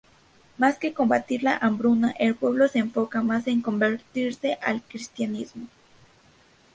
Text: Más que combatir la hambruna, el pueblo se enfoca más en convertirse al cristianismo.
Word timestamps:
Más 0.57 0.79
que 0.79 0.95
combatir 0.95 1.43
la 1.43 1.57
hambruna, 1.57 2.09
el 2.17 2.33
pueblo 2.33 2.67
se 2.67 2.79
enfoca 2.79 3.21
más 3.21 3.45
en 3.45 3.61
convertirse 3.61 4.57
al 4.63 4.81
cristianismo. 4.81 5.67